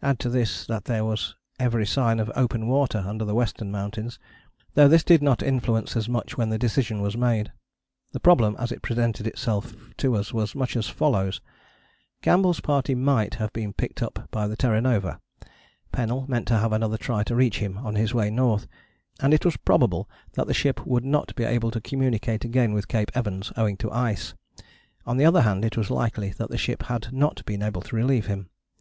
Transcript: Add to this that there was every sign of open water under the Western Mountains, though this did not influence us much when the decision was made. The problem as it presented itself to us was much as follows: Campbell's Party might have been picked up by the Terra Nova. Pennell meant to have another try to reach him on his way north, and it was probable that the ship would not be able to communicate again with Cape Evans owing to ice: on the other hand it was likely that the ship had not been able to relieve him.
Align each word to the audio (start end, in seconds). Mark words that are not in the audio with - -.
Add 0.00 0.20
to 0.20 0.28
this 0.30 0.64
that 0.66 0.84
there 0.84 1.04
was 1.04 1.34
every 1.58 1.84
sign 1.86 2.20
of 2.20 2.30
open 2.36 2.68
water 2.68 2.98
under 2.98 3.24
the 3.24 3.34
Western 3.34 3.72
Mountains, 3.72 4.16
though 4.74 4.86
this 4.86 5.02
did 5.02 5.24
not 5.24 5.42
influence 5.42 5.96
us 5.96 6.06
much 6.06 6.36
when 6.38 6.50
the 6.50 6.56
decision 6.56 7.02
was 7.02 7.16
made. 7.16 7.50
The 8.12 8.20
problem 8.20 8.54
as 8.60 8.70
it 8.70 8.80
presented 8.80 9.26
itself 9.26 9.74
to 9.96 10.14
us 10.14 10.32
was 10.32 10.54
much 10.54 10.76
as 10.76 10.88
follows: 10.88 11.40
Campbell's 12.22 12.60
Party 12.60 12.94
might 12.94 13.34
have 13.42 13.52
been 13.52 13.72
picked 13.72 14.04
up 14.04 14.28
by 14.30 14.46
the 14.46 14.54
Terra 14.56 14.80
Nova. 14.80 15.20
Pennell 15.90 16.26
meant 16.30 16.46
to 16.46 16.58
have 16.58 16.72
another 16.72 16.96
try 16.96 17.24
to 17.24 17.34
reach 17.34 17.58
him 17.58 17.76
on 17.78 17.96
his 17.96 18.14
way 18.14 18.30
north, 18.30 18.68
and 19.18 19.34
it 19.34 19.44
was 19.44 19.56
probable 19.56 20.08
that 20.34 20.46
the 20.46 20.54
ship 20.54 20.86
would 20.86 21.04
not 21.04 21.34
be 21.34 21.42
able 21.42 21.72
to 21.72 21.80
communicate 21.80 22.44
again 22.44 22.72
with 22.72 22.86
Cape 22.86 23.10
Evans 23.16 23.50
owing 23.56 23.76
to 23.78 23.90
ice: 23.90 24.34
on 25.06 25.16
the 25.16 25.24
other 25.24 25.40
hand 25.40 25.64
it 25.64 25.76
was 25.76 25.90
likely 25.90 26.28
that 26.30 26.50
the 26.50 26.56
ship 26.56 26.84
had 26.84 27.12
not 27.12 27.44
been 27.44 27.62
able 27.64 27.82
to 27.82 27.96
relieve 27.96 28.26
him. 28.26 28.48